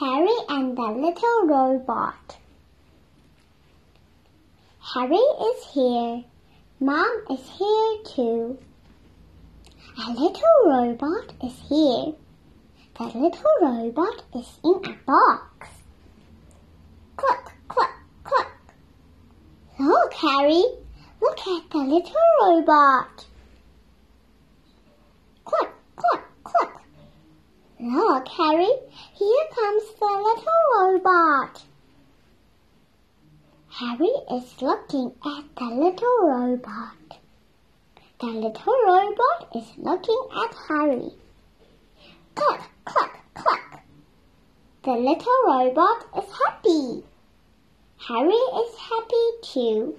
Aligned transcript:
Harry 0.00 0.34
and 0.48 0.78
the 0.78 0.82
Little 0.82 1.46
Robot 1.46 2.38
Harry 4.94 5.14
is 5.16 5.64
here. 5.74 6.24
Mom 6.80 7.24
is 7.30 7.46
here 7.58 7.96
too. 8.06 8.58
A 9.98 10.10
little 10.12 10.62
robot 10.64 11.34
is 11.44 11.52
here. 11.68 12.14
The 12.96 13.04
little 13.14 13.56
robot 13.60 14.22
is 14.34 14.58
in 14.64 14.80
a 14.90 14.96
box. 15.04 15.68
Cluck, 17.16 17.52
cluck, 17.68 17.92
cluck. 18.24 18.52
Look, 19.78 20.14
Harry. 20.14 20.64
Look 21.20 21.40
at 21.40 21.70
the 21.70 21.78
little 21.78 22.14
robot. 22.40 23.26
Cluck, 25.44 25.74
cluck, 25.96 26.22
cluck. 26.42 26.82
Look, 27.78 28.28
Harry. 28.28 28.70
Here 29.14 29.29
comes 29.80 29.98
the 29.98 30.06
little 30.06 30.62
robot. 30.78 31.62
Harry 33.68 34.12
is 34.32 34.60
looking 34.60 35.12
at 35.24 35.44
the 35.56 35.64
little 35.64 36.18
robot. 36.22 37.18
The 38.18 38.26
little 38.26 38.74
robot 38.86 39.48
is 39.54 39.66
looking 39.78 40.22
at 40.44 40.54
Harry. 40.68 41.10
Cluck, 42.34 42.70
cluck, 42.84 43.20
cluck. 43.34 43.80
The 44.82 44.92
little 44.92 45.42
robot 45.46 46.06
is 46.18 46.30
happy. 46.44 47.04
Harry 48.08 48.32
is 48.32 48.76
happy 48.76 49.30
too. 49.42 49.98